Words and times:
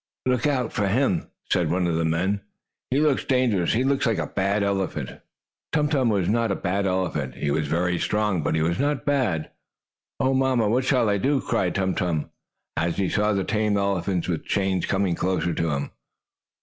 "Look 0.25 0.47
out 0.47 0.73
for 0.73 0.87
him," 0.87 1.27
said 1.51 1.69
one 1.69 1.85
of 1.85 1.93
the 1.93 2.05
men. 2.05 2.41
"He 2.89 2.99
looks 2.99 3.23
dangerous. 3.23 3.73
He 3.73 3.83
looks 3.83 4.07
like 4.07 4.17
a 4.17 4.25
bad 4.25 4.63
elephant." 4.63 5.11
Tum 5.71 5.89
Tum 5.89 6.09
was 6.09 6.27
not 6.27 6.51
a 6.51 6.55
bad 6.55 6.87
elephant. 6.87 7.35
He 7.35 7.51
was 7.51 7.67
very 7.67 7.99
strong, 7.99 8.41
but 8.41 8.55
he 8.55 8.63
was 8.63 8.79
not 8.79 9.05
bad. 9.05 9.51
"Oh, 10.19 10.33
mamma, 10.33 10.67
what 10.67 10.85
shall 10.85 11.07
I 11.07 11.19
do?" 11.19 11.39
cried 11.39 11.75
Tum 11.75 11.93
Tum, 11.93 12.31
as 12.75 12.97
he 12.97 13.09
saw 13.09 13.33
the 13.33 13.43
tame 13.43 13.77
elephants, 13.77 14.27
with 14.27 14.43
chains, 14.43 14.87
coming 14.87 15.13
closer 15.13 15.53
to 15.53 15.69
him. 15.69 15.91